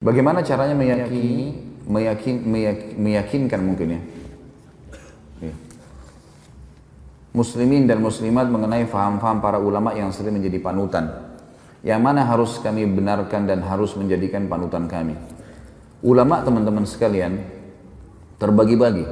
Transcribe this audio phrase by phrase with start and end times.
[0.00, 4.00] Bagaimana caranya meyakini, meyakin, meyak- meyakinkan mungkin ya,
[5.44, 5.54] Ya.
[7.36, 11.04] muslimin dan muslimat mengenai faham-faham para ulama yang sering menjadi panutan.
[11.84, 15.20] Yang mana harus kami benarkan dan harus menjadikan panutan kami.
[16.00, 17.44] Ulama teman-teman sekalian
[18.40, 19.04] terbagi-bagi.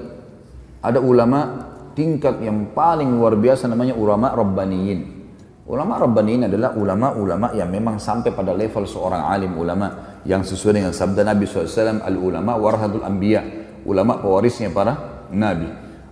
[0.80, 5.20] Ada ulama tingkat yang paling luar biasa namanya ulama rabbaniyin.
[5.68, 10.92] Ulama rabbaniyin adalah ulama-ulama yang memang sampai pada level seorang alim ulama yang sesuai dengan
[10.94, 15.68] sabda Nabi SAW al-ulama warhatul anbiya ulama pewarisnya para nabi.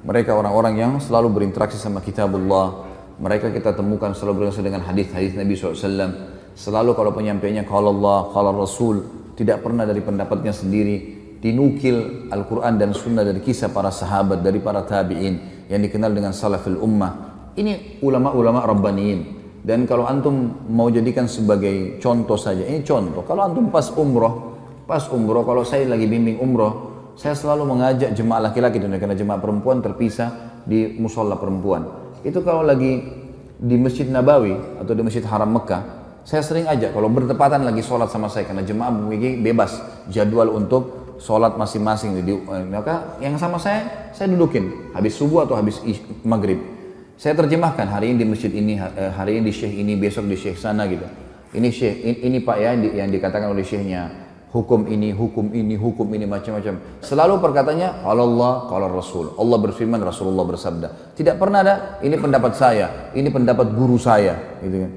[0.07, 2.87] Mereka orang-orang yang selalu berinteraksi sama kitabullah.
[3.19, 6.13] Mereka kita temukan selalu berinteraksi dengan hadis-hadis Nabi SAW.
[6.57, 8.97] Selalu kalau penyampainya kalau Allah, kalau Rasul
[9.35, 11.17] tidak pernah dari pendapatnya sendiri.
[11.37, 16.81] Dinukil Al-Quran dan Sunnah dari kisah para sahabat dari para tabi'in yang dikenal dengan salafil
[16.81, 17.13] ummah.
[17.57, 19.36] Ini ulama-ulama rabbaniyin
[19.67, 23.27] dan kalau antum mau jadikan sebagai contoh saja, ini contoh.
[23.27, 24.55] Kalau antum pas umroh,
[24.87, 29.43] pas umroh, kalau saya lagi bimbing umroh, saya selalu mengajak jemaah laki-laki dan karena jemaah
[29.43, 31.83] perempuan terpisah di musola perempuan.
[32.23, 33.11] Itu kalau lagi
[33.59, 35.83] di Masjid Nabawi atau di Masjid Haram Mekah,
[36.23, 41.17] saya sering ajak kalau bertepatan lagi sholat sama saya karena jemaah memiliki bebas jadwal untuk
[41.19, 42.15] sholat masing-masing.
[42.23, 42.39] Jadi
[42.71, 45.83] maka yang sama saya, saya dudukin habis subuh atau habis
[46.23, 46.76] maghrib.
[47.17, 50.61] Saya terjemahkan hari ini di masjid ini, hari ini di syekh ini, besok di syekh
[50.61, 51.09] sana gitu.
[51.57, 54.29] Ini syekh, ini, ini pak ya yang dikatakan oleh syekhnya.
[54.53, 57.01] Hukum ini, hukum ini, hukum ini, macam-macam.
[57.01, 59.27] Selalu perkataannya, kalau Allah, kalau Rasul.
[59.37, 61.13] Allah berfirman, Rasulullah bersabda.
[61.17, 64.61] Tidak pernah ada, ini pendapat saya, ini pendapat guru saya.
[64.61, 64.93] Gitu kan.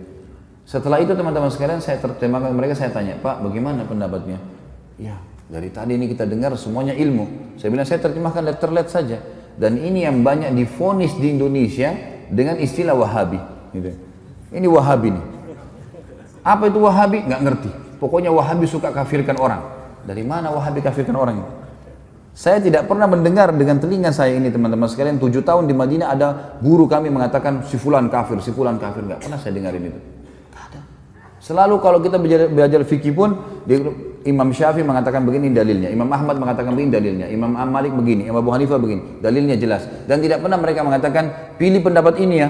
[0.64, 4.40] Setelah itu teman-teman sekalian, saya terjemahkan mereka, saya tanya, Pak bagaimana pendapatnya?
[4.96, 7.56] Ya, dari tadi ini kita dengar semuanya ilmu.
[7.60, 9.20] Saya bilang, saya terjemahkan letter-let saja.
[9.60, 11.92] Dan ini yang banyak difonis di Indonesia
[12.32, 13.40] dengan istilah Wahabi.
[13.76, 13.92] Gitu.
[14.56, 15.26] Ini Wahabi nih.
[16.48, 17.28] Apa itu Wahabi?
[17.28, 17.70] Nggak ngerti.
[18.00, 19.60] Pokoknya Wahabi suka kafirkan orang.
[20.08, 21.52] Dari mana Wahabi kafirkan orang itu?
[22.32, 25.20] Saya tidak pernah mendengar dengan telinga saya ini teman-teman sekalian.
[25.20, 26.28] Tujuh tahun di Madinah ada
[26.64, 29.04] guru kami mengatakan si fulan kafir, si fulan kafir.
[29.04, 30.00] Nggak pernah saya dengarin itu.
[30.00, 30.80] Nggak ada.
[31.44, 33.36] Selalu kalau kita belajar, belajar fikih pun,
[34.28, 38.52] Imam Syafi'i mengatakan begini dalilnya, Imam Ahmad mengatakan begini dalilnya, Imam Malik begini, Imam Abu
[38.52, 39.88] Hanifah begini, dalilnya jelas.
[40.08, 42.50] Dan tidak pernah mereka mengatakan pilih pendapat ini ya.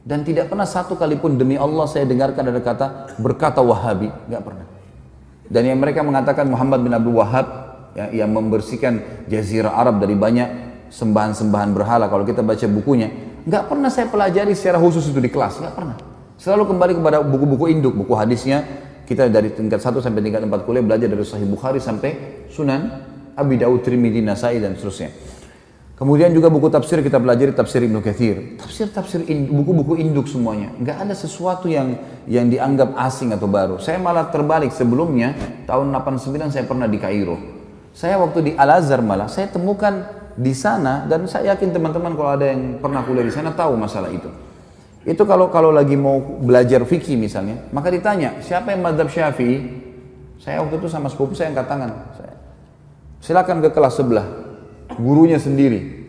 [0.00, 2.86] Dan tidak pernah satu kali pun demi Allah saya dengarkan ada kata
[3.20, 4.64] berkata Wahabi, nggak pernah.
[5.50, 7.46] Dan yang mereka mengatakan Muhammad bin Abdul Wahab
[7.92, 10.48] ya, yang membersihkan Jazirah Arab dari banyak
[10.88, 12.08] sembahan-sembahan berhala.
[12.08, 13.12] Kalau kita baca bukunya,
[13.44, 15.96] nggak pernah saya pelajari secara khusus itu di kelas, nggak pernah.
[16.40, 18.64] Selalu kembali kepada buku-buku induk, buku hadisnya,
[19.10, 22.86] kita dari tingkat 1 sampai tingkat 4 kuliah belajar dari Sahih Bukhari sampai Sunan
[23.34, 25.10] Abi Daud, Trimidi, Nasai dan seterusnya.
[25.98, 28.56] Kemudian juga buku tafsir kita pelajari tafsir Ibnu Katsir.
[28.56, 30.72] Tafsir-tafsir buku-buku induk semuanya.
[30.78, 31.92] Enggak ada sesuatu yang
[32.24, 33.76] yang dianggap asing atau baru.
[33.82, 35.36] Saya malah terbalik sebelumnya
[35.68, 37.36] tahun 89 saya pernah di Kairo.
[37.92, 40.06] Saya waktu di Al Azhar malah saya temukan
[40.38, 44.08] di sana dan saya yakin teman-teman kalau ada yang pernah kuliah di sana tahu masalah
[44.08, 44.30] itu.
[45.00, 49.80] Itu kalau kalau lagi mau belajar fikih misalnya, maka ditanya siapa yang madhab syafi'i?
[50.40, 51.90] Saya waktu itu sama sepupu saya angkat tangan.
[52.16, 52.34] Saya,
[53.20, 54.26] silakan ke kelas sebelah,
[55.00, 56.00] gurunya sendiri.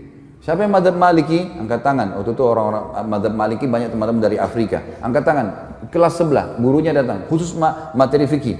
[0.41, 1.37] Siapa yang madhab maliki?
[1.37, 2.17] Angkat tangan.
[2.17, 4.81] Waktu itu orang-orang madhab maliki banyak teman-teman dari Afrika.
[4.99, 5.47] Angkat tangan.
[5.93, 7.29] Kelas sebelah, gurunya datang.
[7.29, 7.53] Khusus
[7.93, 8.57] materi fikih.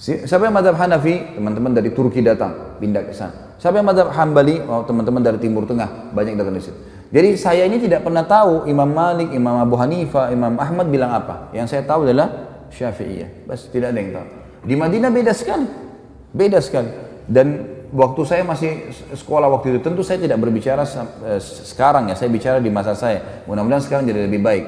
[0.00, 1.36] Siapa yang madhab Hanafi?
[1.36, 3.58] Teman-teman dari Turki datang, pindah ke sana.
[3.60, 4.62] Siapa yang madhab Hambali?
[4.64, 6.78] Oh, teman-teman dari Timur Tengah, banyak datang di situ.
[7.10, 11.50] Jadi saya ini tidak pernah tahu Imam Malik, Imam Abu Hanifah, Imam Ahmad bilang apa.
[11.50, 12.30] Yang saya tahu adalah
[12.70, 13.50] Syafi'iyah.
[13.50, 14.26] Bas tidak ada yang tahu.
[14.62, 15.66] Di Madinah beda sekali.
[16.30, 16.86] Beda sekali.
[17.26, 20.86] Dan waktu saya masih sekolah waktu itu tentu saya tidak berbicara
[21.42, 22.14] sekarang ya.
[22.14, 23.42] Saya bicara di masa saya.
[23.50, 24.64] Mudah-mudahan sekarang jadi lebih baik.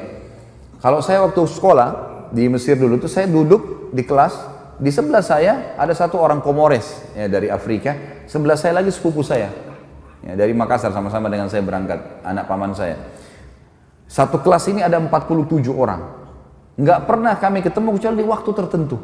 [0.82, 1.88] Kalau saya waktu sekolah
[2.34, 4.34] di Mesir dulu itu saya duduk di kelas
[4.82, 7.94] di sebelah saya ada satu orang Komores ya, dari Afrika.
[8.26, 9.71] Sebelah saya lagi sepupu saya
[10.22, 12.94] Ya, dari Makassar sama-sama dengan saya berangkat, anak paman saya.
[14.06, 16.22] Satu kelas ini ada 47 orang.
[16.78, 18.96] Nggak pernah kami ketemu kecuali di waktu tertentu.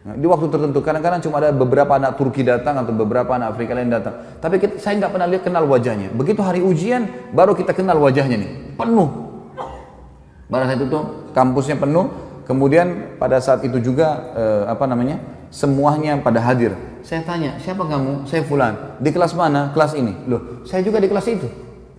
[0.00, 3.76] Nah, di waktu tertentu, kadang-kadang cuma ada beberapa anak Turki datang atau beberapa anak Afrika
[3.76, 4.16] lain datang.
[4.40, 6.08] Tapi kita, saya nggak pernah lihat kenal wajahnya.
[6.16, 7.04] Begitu hari ujian,
[7.36, 9.08] baru kita kenal wajahnya nih, penuh.
[10.50, 10.98] Pada saat itu
[11.36, 12.10] kampusnya penuh.
[12.48, 15.20] Kemudian pada saat itu juga eh, apa namanya,
[15.52, 16.74] semuanya pada hadir.
[17.00, 18.28] Saya tanya, siapa kamu?
[18.28, 19.00] Saya Fulan.
[19.00, 19.72] Di kelas mana?
[19.72, 20.12] Kelas ini.
[20.28, 21.48] Loh, saya juga di kelas itu.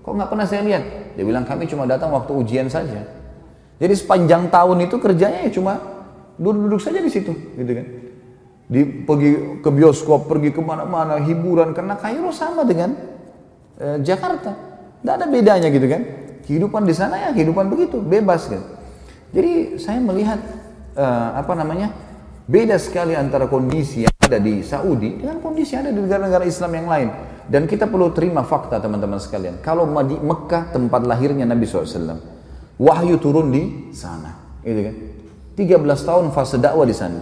[0.01, 0.83] Kok nggak pernah saya lihat?
[1.13, 3.05] Dia bilang kami cuma datang waktu ujian saja.
[3.81, 5.81] Jadi sepanjang tahun itu kerjanya ya cuma
[6.37, 7.85] duduk-duduk saja di situ, gitu kan?
[8.71, 12.93] Di pergi ke bioskop, pergi ke mana-mana, hiburan karena Kairo sama dengan
[13.81, 14.53] eh, Jakarta.
[15.01, 16.01] Tidak ada bedanya gitu kan?
[16.45, 18.61] Kehidupan di sana ya kehidupan begitu, bebas kan.
[19.33, 20.37] Jadi saya melihat
[20.93, 21.89] eh, apa namanya
[22.45, 26.87] beda sekali antara kondisi yang ada di Saudi dengan kondisi ada di negara-negara Islam yang
[26.87, 27.09] lain.
[27.51, 29.59] Dan kita perlu terima fakta teman-teman sekalian.
[29.59, 32.15] Kalau di Mekah tempat lahirnya Nabi SAW,
[32.79, 34.61] wahyu turun di sana.
[34.63, 34.95] Gitu kan?
[35.57, 37.19] 13 tahun fase dakwah di sana.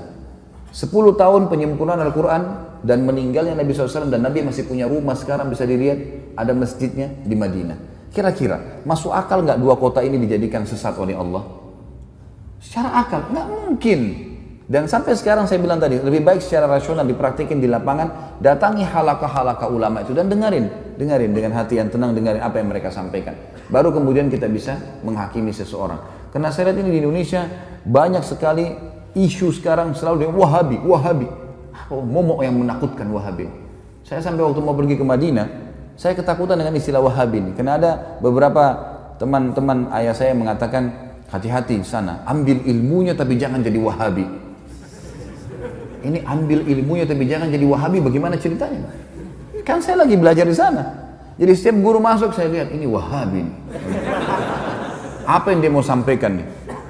[0.69, 0.85] 10
[1.17, 2.41] tahun penyempurnaan Al-Quran
[2.85, 5.97] dan meninggalnya Nabi SAW dan Nabi masih punya rumah sekarang bisa dilihat
[6.37, 7.77] ada masjidnya di Madinah.
[8.13, 11.41] Kira-kira masuk akal nggak dua kota ini dijadikan sesat oleh Allah?
[12.61, 13.99] Secara akal nggak mungkin.
[14.69, 19.65] Dan sampai sekarang saya bilang tadi lebih baik secara rasional dipraktikin di lapangan, datangi halaka-halaka
[19.65, 23.33] ulama itu dan dengerin, dengerin dengan hati yang tenang dengerin apa yang mereka sampaikan.
[23.65, 25.97] Baru kemudian kita bisa menghakimi seseorang.
[26.29, 27.49] Karena saya lihat ini di Indonesia
[27.81, 28.69] banyak sekali
[29.17, 31.27] isu sekarang selalu dengan Wahabi, Wahabi.
[31.89, 33.49] Oh, momok yang menakutkan Wahabi.
[34.05, 35.49] Saya sampai waktu mau pergi ke Madinah,
[35.97, 37.51] saya ketakutan dengan istilah Wahabi ini.
[37.57, 37.91] Karena ada
[38.21, 38.77] beberapa
[39.17, 44.48] teman-teman ayah saya mengatakan, hati-hati sana, ambil ilmunya tapi jangan jadi Wahabi.
[45.99, 48.87] Ini ambil ilmunya tapi jangan jadi Wahabi, bagaimana ceritanya?
[49.67, 50.83] Kan saya lagi belajar di sana.
[51.39, 53.43] Jadi setiap guru masuk saya lihat, ini Wahabi.
[55.27, 56.47] Apa yang dia mau sampaikan nih?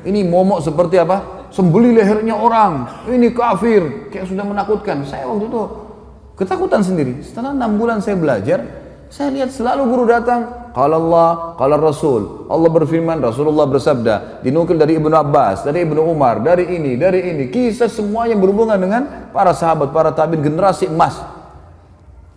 [0.07, 1.49] Ini momok seperti apa?
[1.49, 3.03] Sembeli lehernya orang.
[3.09, 4.13] Ini kafir.
[4.13, 5.03] Kayak sudah menakutkan.
[5.03, 5.61] Saya waktu itu
[6.39, 7.19] ketakutan sendiri.
[7.25, 8.63] Setelah enam bulan saya belajar,
[9.09, 10.69] saya lihat selalu guru datang.
[10.69, 12.21] Kalau Allah, kalau Rasul.
[12.45, 14.45] Allah berfirman, Rasulullah bersabda.
[14.45, 17.49] Dinukil dari Ibnu Abbas, dari Ibnu Umar, dari ini, dari ini.
[17.49, 21.17] Kisah semua yang berhubungan dengan para sahabat, para tabiin generasi emas.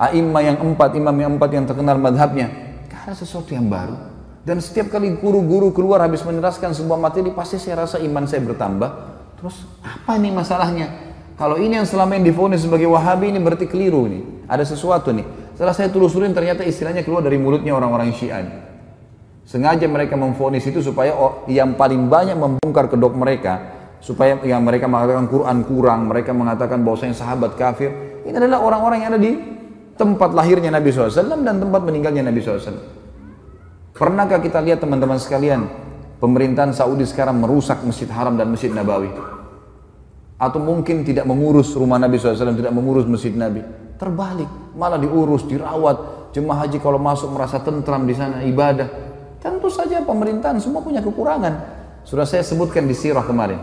[0.01, 2.49] Aimah yang empat, imam yang empat yang terkenal madhabnya.
[2.89, 3.95] Karena sesuatu yang baru.
[4.43, 8.91] Dan setiap kali guru-guru keluar habis meneraskan sebuah materi, pasti saya rasa iman saya bertambah.
[9.39, 10.87] Terus apa nih masalahnya?
[11.37, 14.49] Kalau ini yang selama ini difonis sebagai wahabi ini berarti keliru nih.
[14.49, 15.42] Ada sesuatu nih.
[15.63, 18.43] Setelah saya telusurin ternyata istilahnya keluar dari mulutnya orang-orang syiah.
[19.47, 21.15] Sengaja mereka memfonis itu supaya
[21.47, 23.63] yang paling banyak membongkar kedok mereka.
[24.03, 27.95] Supaya yang mereka mengatakan Quran kurang, mereka mengatakan bahwasanya sahabat kafir.
[28.27, 29.39] Ini adalah orang-orang yang ada di
[29.95, 32.83] tempat lahirnya Nabi SAW dan tempat meninggalnya Nabi SAW.
[33.95, 35.71] Pernahkah kita lihat teman-teman sekalian,
[36.19, 39.15] pemerintahan Saudi sekarang merusak Masjid Haram dan Masjid Nabawi?
[40.43, 43.63] Atau mungkin tidak mengurus rumah Nabi SAW, tidak mengurus Masjid Nabi.
[44.03, 46.27] Terbalik, malah diurus, dirawat.
[46.35, 48.91] Jemaah haji kalau masuk merasa tentram di sana, ibadah.
[49.39, 51.55] Tentu saja pemerintahan semua punya kekurangan.
[52.03, 53.63] Sudah saya sebutkan di sirah kemarin.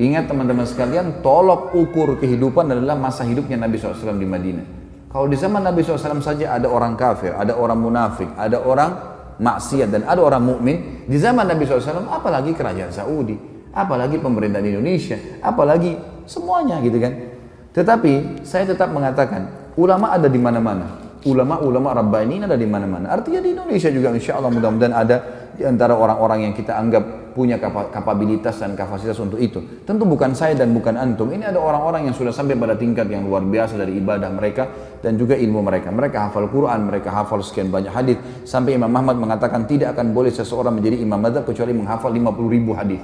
[0.00, 4.66] Ingat teman-teman sekalian, tolok ukur kehidupan adalah masa hidupnya Nabi SAW di Madinah.
[5.12, 9.92] Kalau di zaman Nabi SAW saja ada orang kafir, ada orang munafik, ada orang maksiat
[9.92, 13.36] dan ada orang mukmin di zaman Nabi SAW apalagi kerajaan Saudi
[13.76, 15.92] apalagi pemerintahan Indonesia apalagi
[16.24, 17.35] semuanya gitu kan
[17.76, 23.52] tetapi saya tetap mengatakan ulama ada di mana-mana ulama-ulama Rabbani ada di mana-mana artinya di
[23.52, 25.16] Indonesia juga insya Allah mudah-mudahan ada
[25.56, 27.60] di antara orang-orang yang kita anggap punya
[27.92, 29.60] kapabilitas dan kapasitas untuk itu.
[29.84, 31.28] Tentu bukan saya dan bukan antum.
[31.28, 34.72] Ini ada orang-orang yang sudah sampai pada tingkat yang luar biasa dari ibadah mereka
[35.04, 35.92] dan juga ilmu mereka.
[35.92, 38.16] Mereka hafal Quran, mereka hafal sekian banyak hadis
[38.48, 42.72] sampai Imam Ahmad mengatakan tidak akan boleh seseorang menjadi imam madhab kecuali menghafal 50 ribu
[42.72, 43.00] hadis.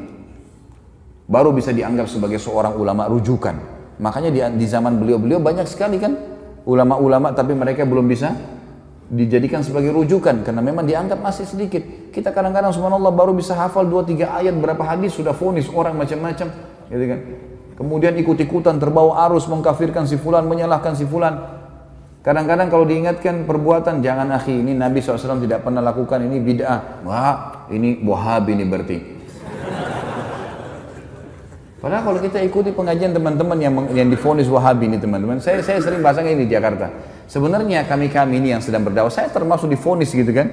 [1.28, 3.71] Baru bisa dianggap sebagai seorang ulama rujukan.
[4.00, 6.16] Makanya di, di zaman beliau-beliau banyak sekali kan
[6.64, 8.32] ulama-ulama tapi mereka belum bisa
[9.12, 11.84] dijadikan sebagai rujukan karena memang dianggap masih sedikit.
[12.08, 16.48] Kita kadang-kadang subhanallah baru bisa hafal 2 3 ayat berapa hadis sudah fonis orang macam-macam,
[16.88, 17.20] gitu kan.
[17.76, 21.60] Kemudian ikut-ikutan terbawa arus mengkafirkan si fulan, menyalahkan si fulan.
[22.22, 27.02] Kadang-kadang kalau diingatkan perbuatan jangan akhi ini Nabi SAW tidak pernah lakukan ini bid'ah.
[27.02, 28.96] Wah ini wahabi ini berarti.
[31.82, 35.98] Padahal kalau kita ikuti pengajian teman-teman yang yang difonis wahabi ini teman-teman, saya saya sering
[35.98, 36.94] bahasa ini di Jakarta.
[37.26, 40.46] Sebenarnya kami-kami ini yang sedang berdakwah, saya termasuk difonis gitu kan.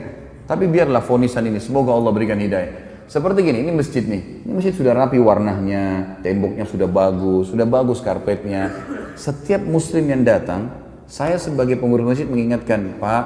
[0.50, 3.06] Tapi biarlah fonisan ini, semoga Allah berikan hidayah.
[3.06, 4.42] Seperti gini, ini masjid nih.
[4.42, 8.74] Ini masjid sudah rapi warnanya, temboknya sudah bagus, sudah bagus karpetnya.
[9.14, 10.74] Setiap muslim yang datang,
[11.06, 13.26] saya sebagai pengurus masjid mengingatkan, Pak,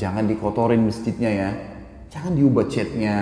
[0.00, 1.50] jangan dikotorin masjidnya ya.
[2.08, 3.16] Jangan diubah catnya,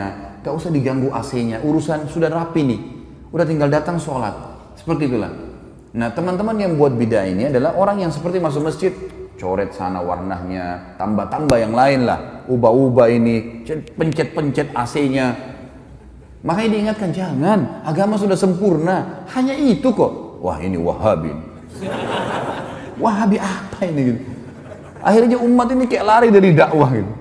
[0.46, 1.62] gak usah diganggu AC-nya.
[1.66, 2.99] Urusan sudah rapi nih,
[3.30, 4.34] udah tinggal datang sholat.
[4.78, 5.30] Seperti itulah.
[5.90, 8.94] Nah teman-teman yang buat bid'ah ini adalah orang yang seperti masuk masjid,
[9.34, 13.66] coret sana warnanya, tambah-tambah yang lain lah, ubah-ubah ini,
[13.98, 15.34] pencet-pencet AC-nya.
[16.40, 20.40] Makanya diingatkan, jangan, agama sudah sempurna, hanya itu kok.
[20.40, 21.32] Wah ini wahabi.
[23.04, 24.20] wahabi apa ini gitu.
[25.00, 27.12] Akhirnya umat ini kayak lari dari dakwah gitu.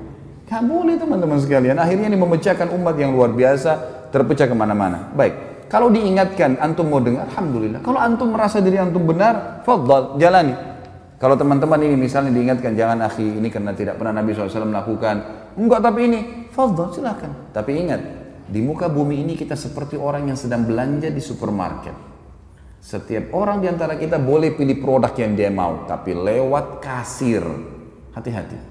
[0.49, 3.71] Gak boleh teman-teman sekalian, akhirnya ini memecahkan umat yang luar biasa,
[4.09, 5.13] terpecah ke mana-mana.
[5.13, 7.85] Baik, kalau diingatkan, antum mau dengar, Alhamdulillah.
[7.85, 10.57] Kalau antum merasa diri antum benar, fadl, jalani.
[11.21, 15.15] Kalau teman-teman ini misalnya diingatkan jangan akhi ini karena tidak pernah Nabi SAW melakukan.
[15.61, 17.53] Enggak tapi ini, fadl silahkan.
[17.53, 18.01] Tapi ingat,
[18.49, 21.93] di muka bumi ini kita seperti orang yang sedang belanja di supermarket.
[22.81, 27.45] Setiap orang di antara kita boleh pilih produk yang dia mau, tapi lewat kasir.
[28.17, 28.68] Hati-hati.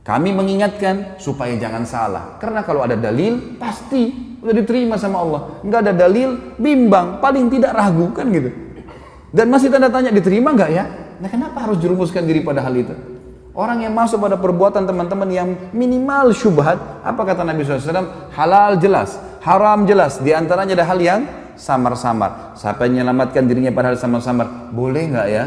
[0.00, 2.24] Kami mengingatkan supaya jangan salah.
[2.40, 5.40] Karena kalau ada dalil, pasti udah diterima sama Allah.
[5.60, 8.48] Enggak ada dalil, bimbang, paling tidak ragu kan gitu.
[9.30, 10.84] Dan masih tanda tanya diterima nggak ya?
[11.20, 12.96] Nah kenapa harus jerumuskan diri pada hal itu?
[13.52, 18.32] Orang yang masuk pada perbuatan teman-teman yang minimal syubhat, apa kata Nabi SAW?
[18.32, 20.16] Halal jelas, haram jelas.
[20.22, 21.20] Di antaranya ada hal yang
[21.60, 22.56] samar-samar.
[22.56, 24.72] Siapa yang menyelamatkan dirinya pada hal samar-samar?
[24.72, 25.44] Boleh nggak ya?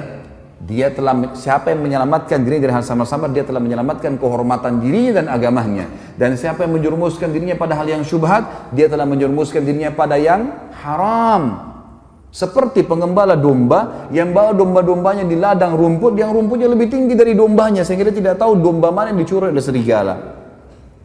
[0.63, 5.25] Dia telah siapa yang menyelamatkan dirinya dari hal samar-samar, dia telah menyelamatkan kehormatan dirinya dan
[5.27, 5.91] agamanya.
[6.15, 10.71] Dan siapa yang menjerumuskan dirinya pada hal yang syubhat, dia telah menjerumuskan dirinya pada yang
[10.79, 11.73] haram.
[12.33, 17.85] Seperti pengembala domba yang bawa domba-dombanya di ladang rumput yang rumputnya lebih tinggi dari dombanya
[17.85, 20.41] sehingga dia tidak tahu domba mana yang dicuri oleh serigala.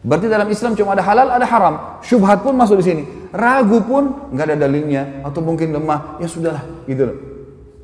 [0.01, 1.75] Berarti dalam Islam cuma ada halal, ada haram.
[2.01, 3.03] Syubhat pun masuk di sini.
[3.29, 6.17] Ragu pun nggak ada dalilnya atau mungkin lemah.
[6.17, 7.28] Ya sudahlah, gitu loh.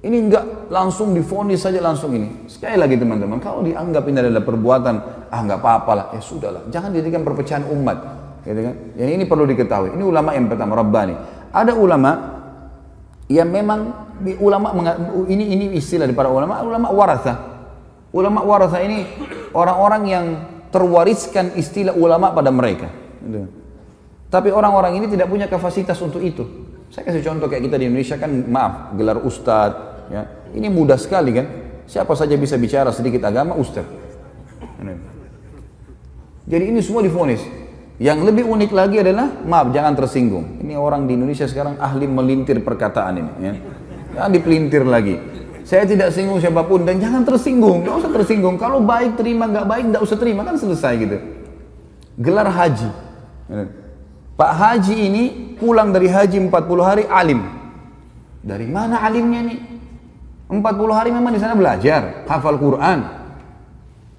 [0.05, 2.45] Ini nggak langsung difonis saja langsung ini.
[2.45, 4.95] Sekali lagi teman-teman, kalau dianggap ini adalah perbuatan,
[5.33, 6.69] ah nggak apa-apa lah, ya sudahlah.
[6.69, 7.97] Jangan dijadikan perpecahan umat,
[8.45, 8.75] gitu kan?
[9.01, 9.97] Yang ini perlu diketahui.
[9.97, 11.15] Ini ulama yang pertama Rabbani.
[11.49, 12.35] Ada ulama
[13.25, 13.79] yang memang
[14.37, 14.77] ulama
[15.25, 17.33] ini ini istilah di para ulama ulama waratha
[18.13, 19.01] ulama waratha ini
[19.51, 20.25] orang-orang yang
[20.69, 22.93] terwariskan istilah ulama pada mereka
[23.25, 23.49] gitu.
[24.29, 26.45] tapi orang-orang ini tidak punya kapasitas untuk itu
[26.93, 30.21] saya kasih contoh kayak kita di Indonesia kan maaf gelar ustadz ya
[30.53, 31.45] ini mudah sekali kan
[31.85, 34.03] siapa saja bisa bicara sedikit agama ustadz
[36.45, 37.41] jadi ini semua difonis
[37.95, 40.59] yang lebih unik lagi adalah, maaf jangan tersinggung.
[40.59, 43.31] Ini orang di Indonesia sekarang ahli melintir perkataan ini.
[43.39, 43.53] Ya.
[44.19, 45.15] Jangan dipelintir lagi.
[45.63, 47.87] Saya tidak singgung siapa pun dan jangan tersinggung.
[47.87, 48.59] Gak usah tersinggung.
[48.59, 51.17] Kalau baik terima, nggak baik nggak usah terima kan selesai gitu.
[52.19, 52.89] Gelar haji.
[54.35, 55.23] Pak Haji ini
[55.55, 57.47] pulang dari haji 40 hari alim.
[58.43, 59.59] Dari mana alimnya nih?
[60.45, 60.61] 40
[60.93, 62.99] hari memang di sana belajar, hafal Quran.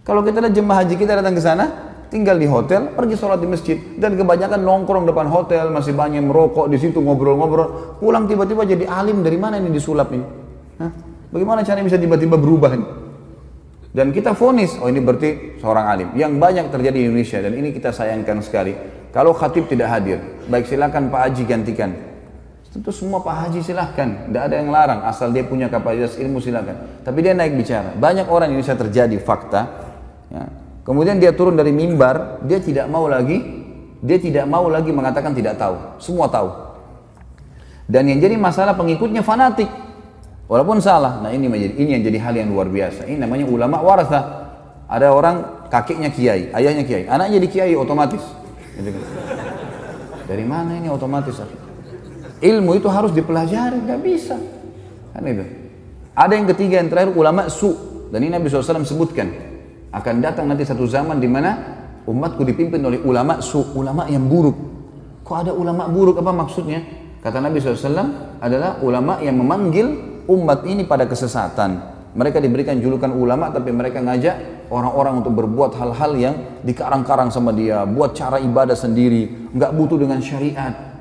[0.02, 1.64] Kalau kita lihat jemaah haji kita datang ke sana,
[2.10, 6.66] tinggal di hotel, pergi sholat di masjid, dan kebanyakan nongkrong depan hotel, masih banyak merokok
[6.66, 10.26] di situ ngobrol-ngobrol, pulang tiba-tiba jadi alim dari mana ini disulap ini?
[10.82, 10.90] Hah?
[11.30, 12.86] Bagaimana caranya bisa tiba-tiba berubah ini?
[13.96, 16.08] Dan kita fonis, oh ini berarti seorang alim.
[16.12, 18.76] Yang banyak terjadi di Indonesia dan ini kita sayangkan sekali.
[19.08, 20.20] Kalau khatib tidak hadir,
[20.52, 21.90] baik silakan Pak Haji gantikan.
[22.72, 27.00] Tentu semua Pak Haji silahkan, tidak ada yang larang, asal dia punya kapasitas ilmu silahkan.
[27.00, 27.96] Tapi dia naik bicara.
[27.96, 29.60] Banyak orang ini Indonesia terjadi fakta,
[30.28, 30.44] ya,
[30.86, 33.42] Kemudian dia turun dari mimbar, dia tidak mau lagi,
[33.98, 35.98] dia tidak mau lagi mengatakan tidak tahu.
[35.98, 36.46] Semua tahu.
[37.90, 39.66] Dan yang jadi masalah pengikutnya fanatik.
[40.46, 41.18] Walaupun salah.
[41.26, 43.02] Nah ini menjadi ini yang jadi hal yang luar biasa.
[43.02, 44.46] Ini namanya ulama waratha.
[44.86, 48.22] Ada orang kakeknya kiai, ayahnya kiai, anaknya jadi kiai otomatis.
[48.78, 49.02] Gitu kan.
[50.30, 51.42] Dari mana ini otomatis?
[52.40, 54.36] Ilmu itu harus dipelajari, nggak bisa.
[55.16, 55.44] Kan itu.
[56.16, 57.72] Ada yang ketiga yang terakhir ulama su
[58.08, 59.28] dan ini Nabi SAW sebutkan
[59.92, 61.56] akan datang nanti satu zaman di mana
[62.08, 64.56] umatku dipimpin oleh ulama su, ulama yang buruk.
[65.20, 66.80] Kok ada ulama buruk apa maksudnya?
[67.20, 69.86] Kata Nabi SAW adalah ulama yang memanggil
[70.30, 71.96] umat ini pada kesesatan.
[72.16, 77.84] Mereka diberikan julukan ulama tapi mereka ngajak orang-orang untuk berbuat hal-hal yang dikarang-karang sama dia,
[77.84, 80.95] buat cara ibadah sendiri, nggak butuh dengan syariat.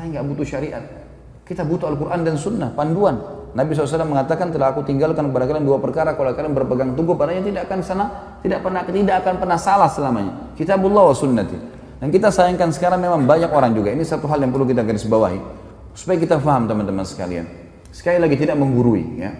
[0.00, 0.84] Caranya nggak butuh syariat?
[1.44, 3.20] Kita butuh Al-Quran dan Sunnah, panduan.
[3.52, 7.44] Nabi SAW mengatakan telah aku tinggalkan kepada kalian dua perkara kalau kalian berpegang teguh padanya
[7.44, 8.04] tidak akan sana
[8.40, 10.56] tidak pernah tidak akan pernah salah selamanya.
[10.56, 11.52] Kitabullah wa sunnati.
[12.00, 13.92] Dan kita sayangkan sekarang memang banyak orang juga.
[13.92, 15.36] Ini satu hal yang perlu kita garis bawahi.
[15.92, 17.44] Supaya kita faham teman-teman sekalian.
[17.92, 19.36] Sekali lagi tidak menggurui ya.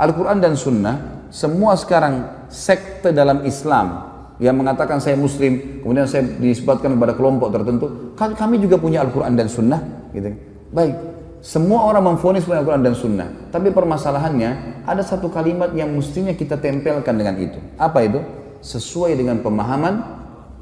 [0.00, 6.96] Al-Quran dan Sunnah semua sekarang sekte dalam Islam yang mengatakan saya Muslim kemudian saya disebutkan
[6.96, 9.80] kepada kelompok tertentu kami juga punya Al-Quran dan Sunnah
[10.16, 10.32] gitu
[10.72, 13.28] baik semua orang memfonis punya Al-Quran dan Sunnah.
[13.48, 17.56] Tapi permasalahannya, ada satu kalimat yang mestinya kita tempelkan dengan itu.
[17.80, 18.20] Apa itu?
[18.60, 20.04] Sesuai dengan pemahaman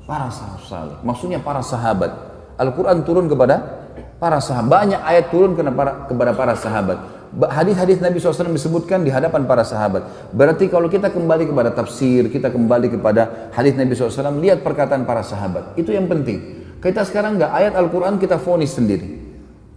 [0.07, 1.03] para sahabat.
[1.03, 2.15] Maksudnya para sahabat.
[2.55, 3.78] Al-Quran turun kepada
[4.19, 4.69] para sahabat.
[4.69, 6.99] Banyak ayat turun kepada para sahabat.
[7.29, 10.33] Hadis-hadis Nabi SAW disebutkan di hadapan para sahabat.
[10.33, 15.21] Berarti kalau kita kembali kepada tafsir, kita kembali kepada hadis Nabi SAW, lihat perkataan para
[15.21, 15.77] sahabat.
[15.77, 16.67] Itu yang penting.
[16.81, 19.29] Kita sekarang nggak ayat Al-Quran kita fonis sendiri.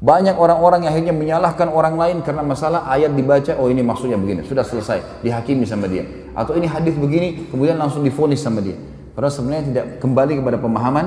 [0.01, 4.41] Banyak orang-orang yang akhirnya menyalahkan orang lain karena masalah ayat dibaca, oh ini maksudnya begini,
[4.41, 6.01] sudah selesai, dihakimi sama dia.
[6.33, 8.73] Atau ini hadis begini, kemudian langsung difonis sama dia.
[9.13, 11.05] Padahal sebenarnya tidak kembali kepada pemahaman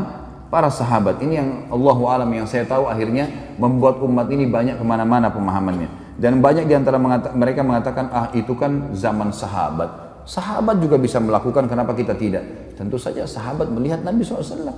[0.54, 1.18] para sahabat.
[1.18, 3.26] Ini yang Allah alam yang saya tahu akhirnya
[3.58, 6.14] membuat umat ini banyak ke mana-mana pemahamannya.
[6.14, 10.22] Dan banyak di antara mengata, mereka mengatakan, ah itu kan zaman sahabat.
[10.22, 12.70] Sahabat juga bisa melakukan, kenapa kita tidak?
[12.78, 14.70] Tentu saja sahabat melihat Nabi SAW.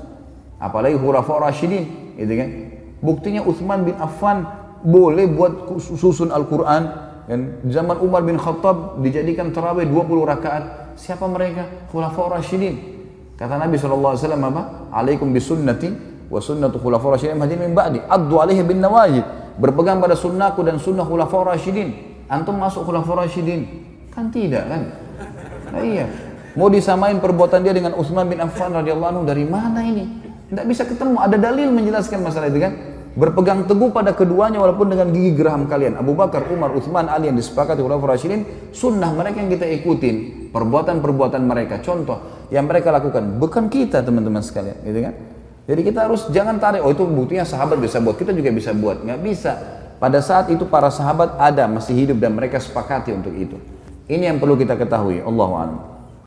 [0.56, 2.48] Apalagi hurafa Rashidin, gitu kan?
[3.04, 4.48] Buktinya Utsman bin Affan
[4.80, 7.04] boleh buat susun Al-Quran.
[7.28, 10.96] Dan zaman Umar bin Khattab dijadikan terawih 20 rakaat.
[10.96, 11.68] Siapa mereka?
[11.92, 12.95] Khulafaur Rashidin.
[13.36, 14.88] Kata Nabi SAW apa?
[14.88, 15.92] Alaikum bisunnati
[16.32, 18.00] wa sunnatu khulafaur Rashidin hadin min ba'di.
[18.00, 19.22] Addu alaihi bin nawajid.
[19.60, 21.92] Berpegang pada sunnahku dan sunnah khulafaur Rashidin.
[22.32, 23.68] Antum masuk khulafaur Rashidin.
[24.08, 24.82] Kan tidak kan?
[25.76, 26.08] Nah, iya.
[26.56, 30.08] Mau disamain perbuatan dia dengan Utsman bin Affan radhiyallahu anhu dari mana ini?
[30.48, 31.20] Tidak bisa ketemu.
[31.20, 32.72] Ada dalil menjelaskan masalah itu kan?
[33.16, 35.96] berpegang teguh pada keduanya walaupun dengan gigi geraham kalian.
[35.96, 38.44] Abu Bakar, Umar, Uthman, Ali yang disepakati oleh Rasulullah
[38.76, 40.16] sunnah mereka yang kita ikutin,
[40.52, 45.14] perbuatan-perbuatan mereka, contoh yang mereka lakukan, bukan kita teman-teman sekalian, gitu kan?
[45.66, 49.02] Jadi kita harus jangan tarik, oh itu buktinya sahabat bisa buat, kita juga bisa buat,
[49.02, 49.52] nggak bisa.
[49.96, 53.56] Pada saat itu para sahabat ada masih hidup dan mereka sepakati untuk itu.
[54.06, 55.18] Ini yang perlu kita ketahui.
[55.24, 55.48] Allah